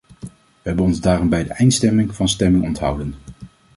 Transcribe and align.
We 0.19 0.61
hebben 0.61 0.85
ons 0.85 1.01
daarom 1.01 1.29
bij 1.29 1.43
de 1.43 1.49
eindstemming 1.53 2.15
van 2.15 2.29
stemming 2.29 2.63
onthouden. 2.63 3.15